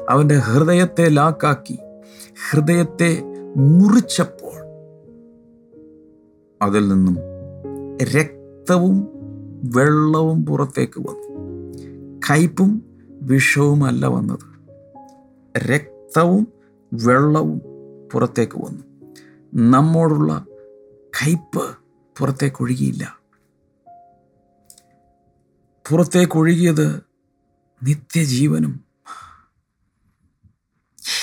[0.08, 1.78] അവന്റെ ഹൃദയത്തെ ലാക്കാക്കി
[2.50, 3.22] ഹൃദയത്തെ
[3.56, 4.66] മുറിച്ചപ്പോൾ
[6.62, 7.16] അതിൽ നിന്നും
[8.02, 9.08] രക്തവും
[9.64, 11.26] വെള്ളവും പുറത്തേക്ക് വന്നു.
[12.30, 12.82] കയ്പും
[13.22, 14.46] വിഷവുമല്ല വന്നത്.
[15.58, 16.48] രക്തവും
[16.92, 17.60] വെള്ളവും
[18.12, 18.82] പുറത്തേക്ക് വന്നു.
[19.54, 20.46] നമ്മോടുള്ള
[21.02, 21.85] കയ്പ്
[22.18, 23.18] പുറത്തേക്ക് ഒഴുകിയില്ല
[25.90, 27.02] പുറത്തേക്ക് ഒഴുകിയത്
[27.82, 28.80] നിത്യജീവനും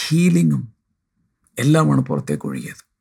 [0.07, 0.73] ഹീലിങ്ങും
[1.59, 2.93] എല്ലാമാണ് പുറത്തേക്ക് ഒഴുകിയത്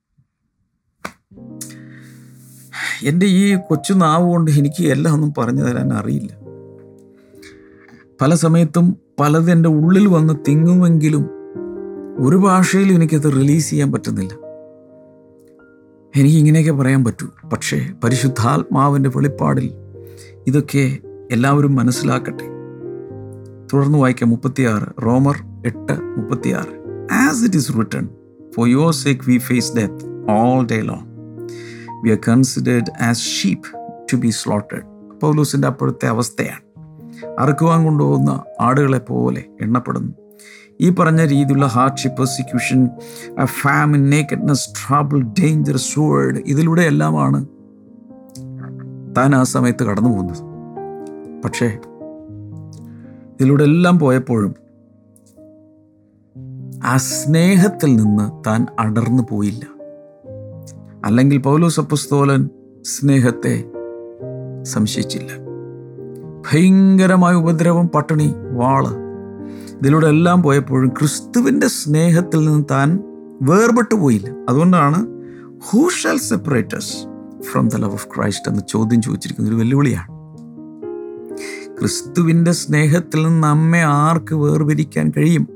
[3.02, 6.33] എന്റെ ഈ കൊച്ചു നാവ് കൊണ്ട് എനിക്ക് എല്ലാം ഒന്നും പറഞ്ഞു തരാൻ അറിയില്ല.
[8.20, 11.24] പല സമയത്തും പലത് എന്റെ ഉള്ളിൽ വന്ന് തിങ്ങുമെങ്കിലും
[12.18, 14.41] ഒരു ഭാഷയിലും എനിക്കത് റിലീസ് ചെയ്യാൻ പറ്റുന്നില്ല.
[16.16, 17.27] എനിക്ക് ഇങ്ങനെയൊക്കെ പറയാൻ പറ്റൂ.
[17.53, 19.70] പക്ഷേ പരിശുദ്ധാത്മാവിന്റെ വെളിപ്പാടിൽ
[20.46, 20.98] ഇതൊക്കെ
[21.33, 22.44] എല്ലാവരും മനസ്സിലാക്കട്ടെ.
[23.72, 26.72] തുടർന്ന് വായിക്കാം മുപ്പത്തിയാറ് റോമർ എട്ട് മുപ്പത്തിയാറ്.
[27.12, 28.09] As it is written
[28.57, 31.07] for your sake we face death all day long
[32.05, 33.79] we are considered as sheep
[34.12, 36.62] to be slaughtered പൗലൂസിന്റെ അപ്പോഴത്തെ അവസ്ഥയാണ്.
[37.38, 40.12] അറുക്കുവാൻ കൊണ്ടുപോകുന്ന ആടുകളെ പോലെ എണ്ണപ്പെടുന്നു.
[40.80, 42.88] ഈ പറഞ്ഞ രീതിയിലുള്ള hardship prosecution
[43.44, 47.46] famine nakedness trouble danger sword ഇതിലൂടെ എല്ലാമാണ്
[49.16, 50.42] താൻ ആ സമയത്ത് കടന്നു പോകുന്നത്.
[51.44, 51.66] പക്ഷേ
[53.40, 54.54] ഇതിലൂടെ എല്ലാം പോയപ്പോഴും
[56.85, 59.66] ആ സ്നേഹത്തിൽ നിന്ന് താൻ അടർന്നു പോയില്ല.
[61.04, 62.48] അല്ലെങ്കിൽ പൗലോസ് അപ്പസ്തോലൻ
[62.82, 63.64] സ്നേഹത്തെ
[64.62, 65.28] സംശയിച്ചില്ല.
[66.50, 69.01] ഭയങ്കരമായ ഉപദ്രവം പട്ടിണി വാൾ
[69.82, 72.98] ഇതിലൂടെ എല്ലാം പോയപ്പോഴും ക്രിസ്തുവിന്റെ സ്നേഹത്തിൽ നിന്ന് താൻ
[73.42, 74.34] വേർപെട്ടു പോയില്ല.
[74.48, 75.06] അതുകൊണ്ടാണ്
[75.58, 76.96] who shall separate us
[77.42, 80.06] from the love of Christ എന്ന ചോദ്യം ചോദിച്ചിരിക്കുന്ന ഒരു വെല്ലുവിളിയാണ്.
[81.78, 85.46] ക്രിസ്തുവിന്റെ സ്നേഹത്തിൽ നിന്ന് നമ്മെ ആർക്ക് വേർപിരിക്കാൻ കഴിയും?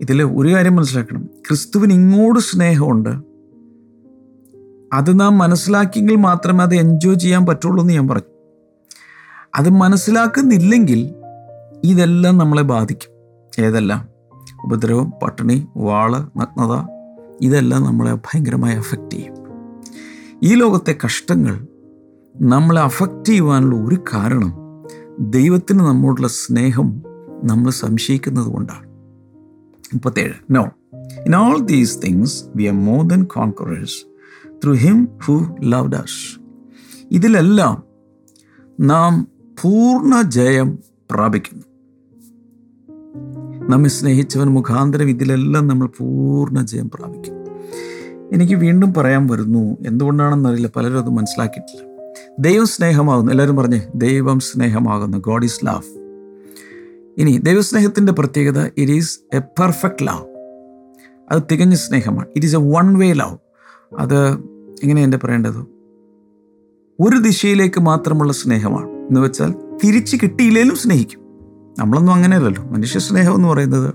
[0.00, 1.24] ഇതിൽ ഒരു കാര്യം മനസ്സിലാക്കണം.
[1.24, 3.08] ക്രിസ്തുവിന് ഇങ്ങോട്ട് സ്നേഹമുണ്ട്.
[4.92, 8.36] അത് നാം മനസ്സിലാക്കിയെങ്കിൽ മാത്രമേ അത് എൻജോയ് ചെയ്യാൻ പറ്റുള്ളൂ എന്ന് ഞാൻ പറഞ്ഞു.
[9.54, 11.15] അത് മനസ്സിലാക്കുന്നില്ലെങ്കിൽ
[11.86, 13.10] ഇതെല്ലാം നമ്മളെ ബാധിക്കും.
[13.64, 14.08] ഏതെല്ലാം?
[14.64, 16.86] ഉപദ്രവം പട്ടിണി വാൾ നഗ്നത
[17.40, 19.34] ഇതെല്ലാം നമ്മളെ ഭയങ്കരമായി അഫക്റ്റ് ചെയ്യും.
[20.42, 21.66] ഈ ലോകത്തെ കഷ്ടങ്ങൾ
[22.40, 24.54] നമ്മളെ അഫക്റ്റ് ചെയ്യുവാനുള്ള ഒരു കാരണം
[25.20, 27.02] ദൈവത്തിന് നമ്മോടുള്ള സ്നേഹം
[27.44, 28.86] നമ്മൾ സംശയിക്കുന്നത് കൊണ്ടാണ്.
[29.94, 30.32] മുപ്പത്തേഴ്.
[30.50, 30.62] No
[31.26, 34.06] in all these things we are more than conquerors
[34.64, 36.40] through him who love dash
[37.10, 37.82] ഇതിലെല്ലാം
[38.80, 39.28] നാം
[39.62, 40.78] പൂർണ ജയം
[41.10, 41.65] പ്രാപിക്കുന്നു.
[43.68, 47.34] നമ്മെ സ്നേഹിച്ചവൻ മുഖാന്തരം ഇതിലെല്ലാം നമ്മൾ പൂർണ ജയം പ്രാപിക്കും.
[48.32, 51.82] എനിക്ക് വീണ്ടും പറയാൻ വരുന്നു എന്തുകൊണ്ടാണെന്നറിയില്ല പലരും അത് മനസ്സിലാക്കിയിട്ടില്ല.
[52.38, 53.32] ദൈവം സ്നേഹമാകുന്നു.
[53.32, 55.18] എല്ലാവരും പറഞ്ഞേ ദൈവം സ്നേഹമാകുന്നു.
[55.18, 55.98] ഗോഡ് ഈസ് ലവ്
[57.18, 60.26] ഇനി ദൈവസ്നേഹത്തിന്റെ പ്രത്യേകത it is a perfect love
[61.32, 62.28] അത് തികഞ്ഞ സ്നേഹമാണ്.
[62.36, 63.38] It is a one way love
[63.98, 64.32] അത്
[64.82, 65.58] എങ്ങനെയാണ് എന്റെ പറയേണ്ടത്?
[67.00, 68.90] ഒരു ദിശയിലേക്ക് മാത്രമുള്ള സ്നേഹമാണ്.
[68.90, 71.25] എന്ന് വെച്ചാൽ തിരിച്ച് കിട്ടിയില്ലെങ്കിലും സ്നേഹിക്കും.
[71.78, 72.62] നമ്മളൊന്നും അങ്ങനെയല്ലല്ലോ.
[72.64, 73.94] മനുഷ്യ സ്നേഹം എന്ന് പറയുന്നത്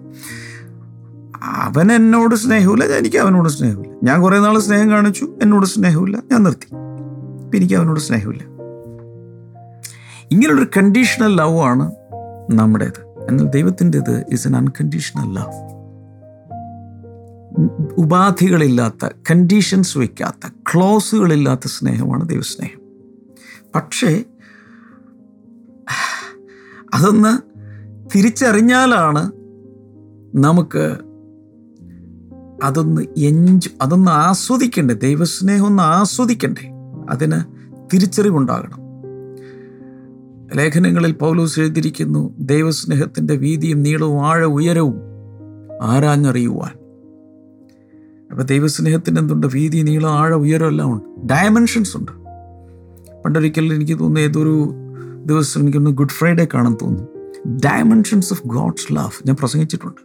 [1.44, 3.94] അവൻ എന്നോട് സ്നേഹമില്ല എനിക്ക് അവനോട് സ്നേഹമില്ല.
[4.04, 6.66] ഞാൻ കുറേ നാൾ സ്നേഹം കാണിച്ചു എന്നോട് സ്നേഹമില്ല ഞാൻ നിർത്തി.
[7.44, 8.44] ഇപ്പം എനിക്ക് അവനോട് സ്നേഹമില്ല.
[10.32, 11.92] ഇങ്ങനെയുള്ളൊരു കണ്ടീഷണൽ ലവ് ആണ്
[12.52, 13.02] നമ്മുടേത്.
[13.30, 15.72] എന്നാൽ ദൈവത്തിന്റെത് ഇസ് എൻ അൺകണ്ടീഷണൽ ലവ്
[17.98, 22.82] ഉപാധികളില്ലാത്ത കണ്ടീഷൻസ് വയ്ക്കാത്ത ക്ലോസുകളില്ലാത്ത സ്നേഹമാണ് ദൈവസ്നേഹം.
[23.76, 24.24] പക്ഷേ
[26.94, 27.51] അതൊന്ന്
[28.16, 29.32] തിരിച്ചറിഞ്ഞാലാണ്
[30.36, 30.98] നമുക്ക്
[32.64, 36.72] അതൊന്ന് എൻജ് അതൊന്ന് ആസ്വദിക്കണ്ടേ ദൈവസ്നേഹം ഒന്ന് ആസ്വദിക്കണ്ടേ
[37.10, 37.42] അതിന്
[37.94, 38.82] തിരിച്ചറിവുണ്ടാകണം.
[40.58, 44.96] ലേഖനങ്ങളിൽ പൗലോസ് എഴുതിയിരിക്കുന്നു ദൈവസ്നേഹത്തിന്റെ വീതിയും നീളവും ആഴ ഉയരവും
[45.82, 46.72] ആരാഞ്ഞറിയുവാൻ.
[48.32, 49.48] അപ്പോൾ ദൈവസ്നേഹത്തിന് എന്തുണ്ട്?
[49.48, 51.28] വീതി നീളം ആഴ ഉയരം എല്ലാം ഉണ്ട്.
[51.34, 52.12] ഡയമെൻഷൻസ് ഉണ്ട്.
[53.24, 54.74] പണ്ടൊരിക്കൽ എനിക്ക് തോന്നുന്നു ഏതൊരു
[55.26, 57.11] ദിവസം എനിക്കൊന്ന് ഗുഡ് ഫ്രൈഡേ കാണാൻ തോന്നുന്നു.
[57.48, 60.02] ഡയമെൻഷൻസ് ഓഫ് ഗോഡ്സ് ലവ് ഞാൻ പ്രസംഗിച്ചിട്ടുണ്ട്.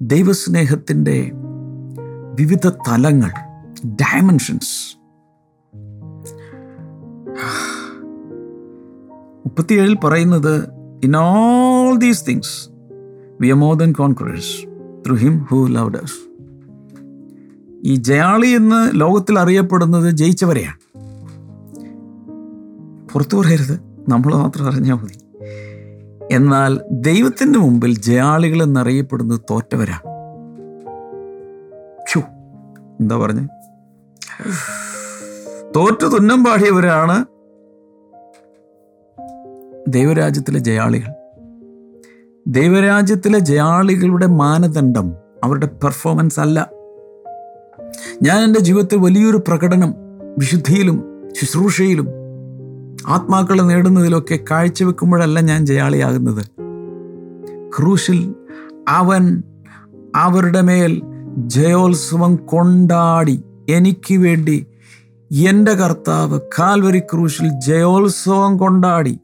[0.00, 1.32] ദൈവസ്നേഹത്തിന്റെ
[2.34, 3.30] വിവിധ തലങ്ങൾ
[3.86, 4.96] ഡയമെൻഷൻസ്
[9.46, 10.68] മുപ്പത്തിയേഴിൽ പറയുന്നത്
[11.04, 12.68] in all these things
[13.40, 14.66] we are more than conquerors
[15.06, 16.26] through him who loved us
[17.84, 20.76] ഈ ജയാളി എന്ന് ലോകത്തിൽ അറിയപ്പെടുന്നത് ജയിച്ചവരെയാണ്.
[23.12, 23.80] പുറത്തു പറയരുത്.
[24.08, 25.14] നമ്മൾ മാത്രം അറിഞ്ഞാൽ മതി.
[26.32, 30.00] എന്നാൽ ദൈവത്തിന്റെ മുമ്പിൽ ജയാളികൾ എന്നറിയപ്പെടുന്നത് തോറ്റവരാ.
[33.00, 33.48] എന്താ പറഞ്ഞ്?
[35.76, 37.24] തോറ്റു തുന്നം പാടിയവരാണ്
[39.88, 41.12] ദൈവരാജ്യത്തിലെ ജയാളികൾ.
[42.46, 45.12] ദൈവരാജ്യത്തിലെ ജയാളികളുടെ മാനദണ്ഡം
[45.44, 46.70] അവരുടെ പെർഫോമൻസ് അല്ല.
[48.22, 49.94] ഞാൻ എന്റെ ജീവിതത്തിൽ വലിയൊരു പ്രകടനം
[50.38, 52.08] വിശുദ്ധിയിലും ശുശ്രൂഷയിലും
[53.08, 56.46] ആത്മാക്കളെ നേടുന്നതിലൊക്കെ കാഴ്ചവെക്കുമ്പോഴല്ല ഞാൻ ജയാളിയാകുന്നത്.
[57.78, 58.34] ക്രൂശിൽ
[58.88, 59.42] അവൻ
[60.16, 61.02] അവരുടെ മേൽ
[61.36, 64.66] ജയോത്സവം കൊണ്ടാടി എനിക്ക് വേണ്ടി
[65.32, 69.18] എന്റെ കർത്താവ് കാൽവരി ക്രൂശിൽ ജയോത്സവം കൊണ്ടാടി.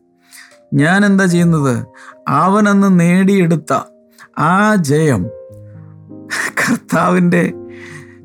[0.74, 1.86] ഞാൻ എന്താ ചെയ്യുന്നത്?
[2.28, 3.72] അവനെന്ന് നേടിയെടുത്ത
[4.38, 5.26] ആ ജയം
[6.60, 7.52] കർത്താവിന്റെ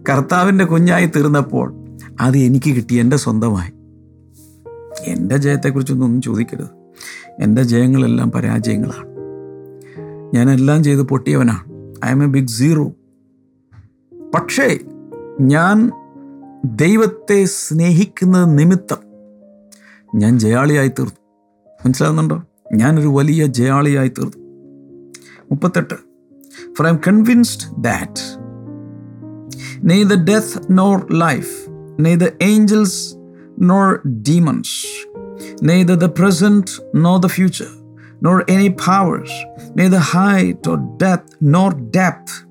[0.10, 1.74] കർത്താവിന്റെ കുഞ്ഞായി തീർന്നപ്പോൾ
[2.22, 3.77] അത് എനിക്ക് കിട്ടി എന്റെ സ്വന്തമായി.
[5.08, 6.68] എന്റെ ജയത്തെക്കുറിച്ചൊന്നും ചോദിക്കരുത്.
[7.40, 9.08] എന്റെ ജയങ്ങളെല്ലാം പരാജയങ്ങളാണ്.
[10.36, 11.64] ഞാനെല്ലാം ചെയ്ത് പൊട്ടിയവനാണ്.
[12.06, 12.92] I am a big zero
[14.34, 14.80] പക്ഷേ
[15.42, 15.92] ഞാൻ
[16.66, 18.98] ദൈവത്തെ സ്നേഹിക്കുന്ന നിമിത്തം
[20.16, 21.70] ഞാൻ ജയാളിയായി തീർന്നു.
[21.86, 22.44] മനസ്സിലാകുന്നുണ്ടോ?
[22.74, 24.44] ഞാനൊരു വലിയ ജയാളിയായി തീർന്നു.
[25.52, 25.94] മുപ്പത്തെട്ട്.
[26.74, 28.48] For I am convinced that
[30.04, 31.66] neither death nor life
[32.16, 33.17] neither angels
[33.58, 34.86] nor demons,
[35.62, 37.72] neither the present nor the future,
[38.22, 39.32] nor any powers,
[39.76, 42.46] neither height or depth nor depth,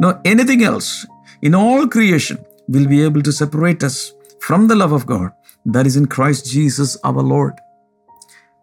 [0.00, 1.06] nor anything else
[1.42, 5.30] in all creation will be able to separate us from the love of God
[5.66, 7.54] that is in Christ Jesus our Lord.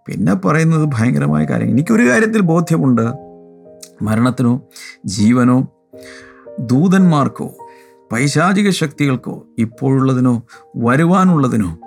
[0.08, 3.06] പിന്നെ പറയുന്നത് ഭയങ്കരമായ കാര്യം എനിക്കൊരു കാര്യത്തിൽ ബോധ്യമുണ്ട്
[4.02, 4.62] മരണത്തിനോ
[5.06, 5.72] ജീവനോ
[6.60, 7.48] ദൂതന്മാർക്കോ
[8.12, 10.44] പൈശാചിക ശക്തികൾക്കോ ഇപ്പോഴുള്ളതിനോ
[10.78, 11.80] വരുവാനുള്ളതിനോ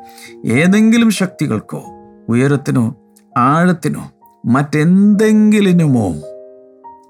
[0.46, 1.84] ഏതെങ്കിലും ശക്തികൾക്കോ
[2.28, 2.94] ഉയരത്തിനോ
[3.36, 4.12] ആഴത്തിനോ
[4.44, 6.14] മറ്റെന്തെങ്കിലിനുമോ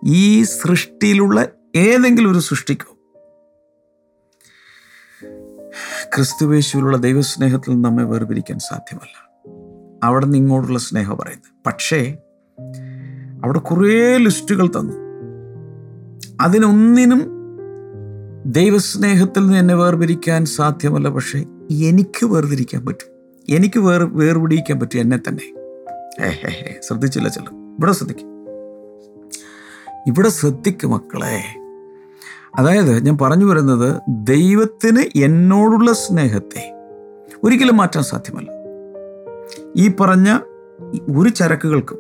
[0.05, 2.95] ഈ സൃഷ്ടിയിലുള്ള ഏതെങ്കിലും ഒരു സൃഷ്ടിക്കോ.
[6.17, 9.29] ക്രിസ്തുവേശുവിലുള്ള ദൈവസ്നേഹത്തിൽ നമ്മെ വേർപിരിക്കാൻ സാധ്യമല്ല.
[10.05, 11.53] അവിടെ നിന്ന് ഇങ്ങോട്ടുള്ള സ്നേഹം പറയുന്നത്.
[11.67, 12.17] പക്ഷേ
[13.45, 14.97] അവിടെ കുറേ ലിസ്റ്റുകൾ തന്നു.
[16.41, 17.38] അതിനൊന്നിനും
[18.49, 21.39] ദൈവസ്നേഹത്തിൽ നിന്ന് എന്നെ വേർപിരിക്കാൻ സാധ്യമല്ല പക്ഷേ
[21.71, 23.37] എനിക്ക് വേർതിരിക്കാൻ പറ്റും.
[23.49, 25.55] എനിക്ക് വേർ വേർപിടിക്കാൻ പറ്റും എന്നെ തന്നെ.
[26.81, 28.29] ശ്രദ്ധിച്ചില്ല ചെല്ലു ഇവിടെ ശ്രദ്ധിക്കും.
[30.07, 31.43] ഇവിടെ ശ്രദ്ധിക്കും മക്കളെ.
[32.59, 36.75] അതായത് ഞാൻ പറഞ്ഞു വരുന്നത് ദൈവത്തിന് എന്നോടുള്ള സ്നേഹത്തെ
[37.45, 38.51] ഒരിക്കലും മാറ്റാൻ സാധ്യമല്ല.
[39.77, 40.39] ഈ പറഞ്ഞ
[41.19, 41.99] ഒരു ചരക്കുകൾക്കും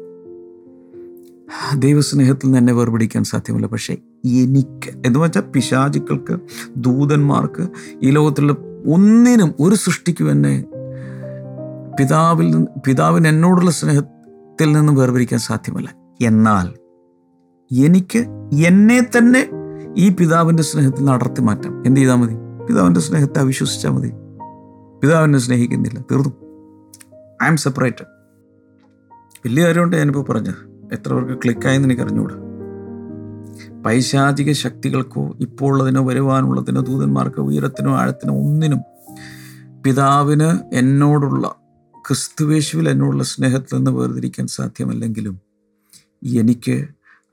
[1.80, 6.38] ദൈവസ്നേഹത്തിൽ നിന്ന് എന്നെ വേർപിടിക്കാൻ സാധ്യമല്ല പക്ഷേ എനിക്ക് എന്ന് വെച്ചാൽ പിശാചുക്കൾക്ക്
[6.76, 7.68] ദൂതന്മാർക്ക്
[8.02, 8.56] ഈ ലോകത്തിലുള്ള
[8.94, 10.64] ഒന്നിനും ഒരു സൃഷ്ടിക്കും എന്നെ
[12.00, 15.94] പിതാവിൽ നിന്ന് പിതാവിന് എന്നോടുള്ള സ്നേഹത്തിൽ നിന്ന് വേർപിരിക്കാൻ സാധ്യമല്ല.
[16.22, 16.78] എന്നാൽ
[17.84, 18.18] എനിക്ക്
[18.66, 19.50] എന്നെ തന്നെ
[19.96, 21.86] ഈ പിതാവിന്റെ സ്നേഹത്തിൽ നിന്ന് അടർത്തി മാറ്റാം.
[21.86, 22.34] എന്ത് ചെയ്താൽ മതി?
[22.66, 24.12] പിതാവിന്റെ സ്നേഹത്തെ അവിശ്വസിച്ചാൽ മതി.
[25.00, 26.00] പിതാവിനെ സ്നേഹിക്കുന്നില്ല.
[26.00, 26.32] തീർന്നു.
[27.44, 28.06] ഐ എം സെപ്പറേറ്റഡ്
[29.46, 30.54] വലിയ കാര്യമുണ്ട് ഞാനിപ്പോൾ പറഞ്ഞത്.
[30.92, 32.47] എത്ര പേർക്ക് ക്ലിക്കായെന്ന് എനിക്ക് അറിഞ്ഞുകൂടാ
[33.86, 38.80] പൈശാചിക ശക്തികൾക്കോ ഇപ്പോൾ വരുവാനുള്ളതിനോ ദൂതന്മാർക്കോ ഉയരത്തിനോ ആഴത്തിനോ ഒന്നിനും
[39.82, 41.54] പിതാവിന് എന്നോടുള്ള
[42.08, 45.40] ക്രിസ്തുവേശുവിൽ എന്നോടുള്ള സ്നേഹത്തിൽ നിന്ന് വേർതിരിക്കാൻ സാധ്യമല്ലെങ്കിലും
[46.38, 46.84] എനിക്ക്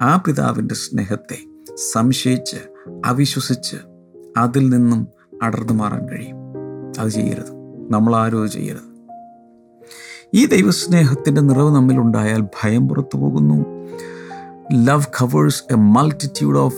[0.02, 1.38] ആ പിതാവിന്റെ സ്നേഹത്തെ
[1.92, 2.58] സംശയിച്ച്
[3.06, 3.76] അവിശ്വസിച്ച്
[4.38, 5.08] അതിൽ നിന്നും
[5.44, 6.36] അടർന്നു മാറാൻ കഴിയും.
[7.00, 7.50] അത് ചെയ്യരുത്.
[7.92, 8.96] നമ്മൾ അത് ചെയ്യരുത്.
[10.34, 13.66] ഈ ദൈവസ്നേഹത്തിന്റെ നിറവ് നമ്മിലുണ്ടായാൽ ഭയം പുറത്തു പോകുന്നു
[14.73, 16.75] love covers a multitude of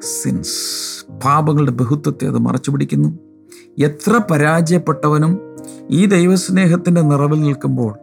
[0.00, 3.18] sins പാപങ്ങളുടെ ബഹുത്വത്തെ അത് മറച്ചു പിടിക്കുന്നു
[3.78, 5.40] എത്ര പരാജയപ്പെട്ടവനും
[5.90, 7.94] ഈ ദൈവസ്നേഹത്തിന്റെ നിറവിൽ നിൽക്കുമ്പോൾ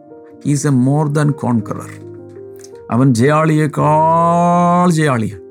[0.46, 1.90] is a more than conqueror
[2.90, 5.42] അവൻ ജയാളിയേക്കാൾ ജയാളിയാണ്.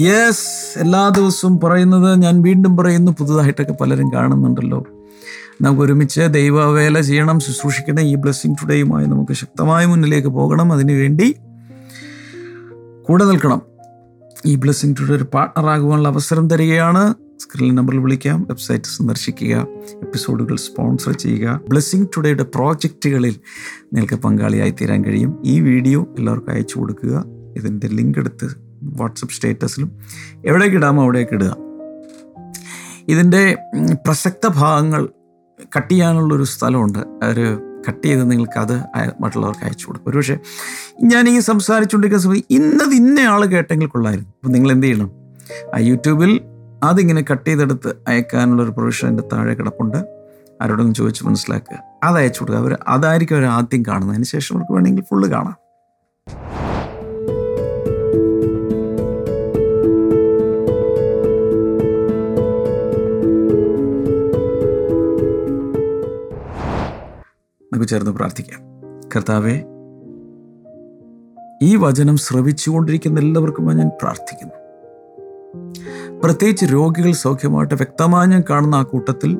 [0.00, 3.12] യെസ് എല്ലാ ദിവസവും പറയുന്നത് ഞാൻ വീണ്ടും പറയുന്നു.
[3.12, 4.84] പുതുതായിട്ടൊക്കെ പലരും കാണുന്നുണ്ടല്ലോ.
[5.60, 8.00] നമുക്ക് ഒരുമിച്ച് ദൈവവേല ചെയ്യണം ശുശ്രൂഷിക്കണം.
[8.00, 10.72] ഈ ബ്ലെസ്സിങ് ടുഡേയുമായി നമുക്ക് ശക്തമായി മുന്നിലേക്ക് പോകണം.
[10.72, 11.36] അതിനുവേണ്ടി
[13.02, 13.62] കൂടെ നിൽക്കണം.
[14.46, 17.14] ഈ ബ്ലെസ്സിങ് ടുഡേ ഒരു പാർട്ട്ണറാകുവാനുള്ള അവസരം തരികയാണ്.
[17.38, 18.46] സ്ക്രീൻ നമ്പറിൽ വിളിക്കാം.
[18.48, 19.66] വെബ്സൈറ്റ് സന്ദർശിക്കുക.
[20.02, 21.60] എപ്പിസോഡുകൾ സ്പോൺസർ ചെയ്യുക.
[21.68, 23.36] ബ്ലെസ്സിങ് ടുഡേയുടെ പ്രോജക്റ്റുകളിൽ
[23.92, 25.42] നിങ്ങൾക്ക് പങ്കാളിയായി തീരാൻ കഴിയും.
[25.44, 27.24] ഈ വീഡിയോ എല്ലാവർക്കും അയച്ചു കൊടുക്കുക.
[27.56, 29.92] ഇതിന്റെ ലിങ്ക് എടുത്ത് വാട്സപ്പ് സ്റ്റേറ്റസിലും
[30.46, 31.56] എവിടേക്ക് ഇടാമോ അവിടേക്ക് ഇടുക.
[33.08, 33.56] ഇതിന്റെ
[34.06, 35.08] പ്രസക്ത ഭാഗങ്ങൾ
[35.76, 36.98] കട്ട് ചെയ്യാനുള്ളൊരു സ്ഥലമുണ്ട്.
[36.98, 38.82] ഒരു കട്ട് ചെയ്ത് നിങ്ങൾക്ക് അത്
[39.20, 40.10] മറ്റുള്ളവർക്ക് അയച്ചു കൊടുക്കും.
[40.10, 40.38] ഒരുപക്ഷെ
[41.02, 44.30] ഞാൻ ഈ സംസാരിച്ചുകൊണ്ടിരിക്കുന്ന സമയത്ത് ഇന്നത് ഇന്ന ആൾ കേട്ടെങ്കിൽ കൊള്ളായിരുന്നു.
[44.30, 45.10] അപ്പം നിങ്ങൾ എന്ത് ചെയ്യണം?
[45.74, 46.40] ആ യൂട്യൂബിൽ
[46.82, 49.96] അതിങ്ങനെ കട്ട് ചെയ്തെടുത്ത് അയക്കാനുള്ള ഒരു പ്രൊവിഷൻ എന്റെ താഴെ കിടപ്പുണ്ട്.
[50.62, 51.78] ആരോടൊന്നും ചോദിച്ച് മനസ്സിലാക്കുക.
[52.04, 52.60] അത് അയച്ചു കൊടുക്കുക.
[52.60, 54.10] അവർ അതായിരിക്കും അവർ ആദ്യം കാണുന്നത്.
[54.10, 55.56] അതിന് ശേഷം അവർക്ക് വേണമെങ്കിൽ ഫുള്ള് കാണാം.
[67.80, 68.60] നമുക്ക് ചേർന്ന് പ്രാർത്ഥിക്കാം.
[69.16, 69.54] കർത്താവെ
[71.62, 74.56] ഈ വചനം ശ്രവിച്ചുകൊണ്ടിരിക്കുന്ന എല്ലാവർക്കും ഞാൻ പ്രാർത്ഥിക്കുന്നു.
[76.20, 79.38] പ്രത്യേകിച്ച് രോഗികൾ സൗഖ്യമായിട്ട് വ്യക്തമായി ഞാൻ കാണുന്ന ആ കൂട്ടത്തിൽ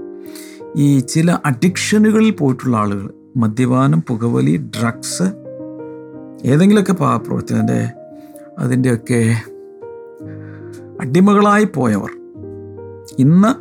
[0.76, 5.28] ഈ ചില അഡിക്ഷനുകളിൽ പോയിട്ടുള്ള ആളുകൾ മദ്യപാനം പുകവലി ഡ്രഗ്സ്
[6.48, 7.92] ഏതെങ്കിലുമൊക്കെ പാപ്രവൃത്തി അതിന്റെ
[8.58, 9.20] അതിന്റെയൊക്കെ
[11.00, 12.10] അടിമകളായി പോയവർ
[13.18, 13.52] ഇന്ന്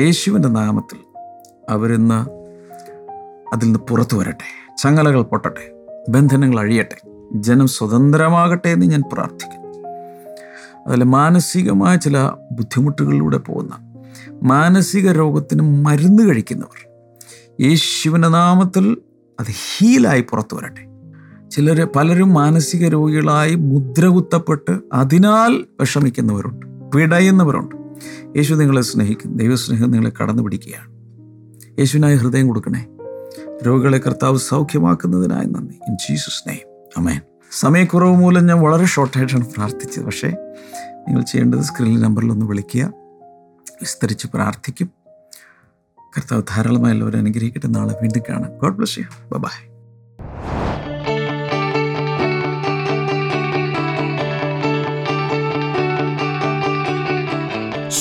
[0.00, 1.00] യേശുവിന്റെ നാമത്തിൽ
[1.68, 2.41] അവരിന്ന്
[3.52, 5.72] അതിൽ നിന്ന് പുറത്തു വരട്ടെ ചങ്ങലകൾ പൊട്ടട്ടെ
[6.08, 6.96] ബന്ധനങ്ങൾ അഴിയട്ടെ
[7.34, 9.62] ജനം സ്വതന്ത്രമാകട്ടെ എന്ന് ഞാൻ പ്രാർത്ഥിക്കുന്നു.
[10.86, 13.92] അതിൽ മാനസികമായ ചില ബുദ്ധിമുട്ടുകളിലൂടെ പോകുന്ന
[14.42, 16.88] മാനസിക രോഗത്തിന് മരുന്ന് കഴിക്കുന്നവർ
[17.60, 18.96] യേശുവിന്റെ നാമത്തിൽ
[19.40, 20.92] അത് ഹീലായി പുറത്തു വരട്ടെ.
[21.50, 27.76] ചിലർ പലരും മാനസിക രോഗികളായി മുദ്രകുത്തപ്പെട്ട് അതിനാൽ വിഷമിക്കുന്നവരുണ്ട് പിടയുന്നവരുണ്ട്
[28.36, 30.92] യേശു നിങ്ങളെ സ്നേഹിക്കും ദൈവസ്നേഹം നിങ്ങളെ കടന്നു പിടിക്കുകയാണ്
[31.78, 32.86] യേശുവിനായി ഹൃദയം കൊടുക്കണേ.
[33.66, 35.74] രോഗികളെ കർത്താവ് സൗഖ്യമാക്കുന്നതിനായി നന്ദി.
[35.88, 37.20] ഇൻ ജീസസ് നെയ്മ് അമേൻ
[37.50, 40.04] സമയക്കുറവ് മൂലം ഞാൻ വളരെ ഷോർട്ടായിട്ടാണ് പ്രാർത്ഥിച്ചത്.
[40.04, 40.28] പക്ഷേ
[41.08, 42.92] നിങ്ങൾ ചെയ്യേണ്ടത് സ്ക്രീനിൽ നമ്പറിലൊന്ന് വിളിക്കുക.
[43.80, 44.90] വിസ്തരിച്ച് പ്രാർത്ഥിക്കും.
[46.18, 47.66] കർത്താവ് ധാരാളമായി എല്ലാവരും അനുഗ്രഹിക്കട്ടെ.
[47.66, 48.58] നാളെ വീണ്ടും കാണാം.
[48.58, 49.71] God bless you bye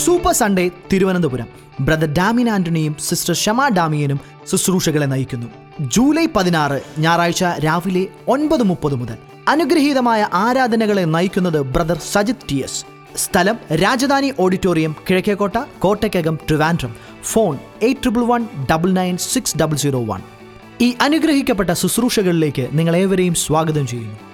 [0.05, 1.47] super Sunday Thiruvananthapuram.
[1.79, 4.19] Brother Damien ആന്റണിയും sister Shama ഡാമിയനും
[4.51, 5.47] ശുശ്രൂഷകളെ നയിക്കുന്നു.
[5.81, 9.17] ജൂലൈ പതിനാറ് ഞായറാഴ്ച രാവിലെ ഒൻപത് മുപ്പത് മുതൽ.
[9.47, 12.85] അനുഗ്രഹീതമായ ആരാധനകളെ നയിക്കുന്നത് ബ്രദർ സജിത് ടി എസ്.
[13.17, 16.95] സ്ഥലം Rajadhani auditorium Kizhakkekotta Kottakkakam Trivandrum.
[17.23, 20.21] Phone eight triple one double nine six double zero one.
[20.81, 24.30] ഈ അനുഗ്രഹിക്കപ്പെട്ട ശുശ്രൂഷകളിലേക്ക് നിങ്ങളേവരെയും സ്വാഗതം ചെയ്യുന്നു.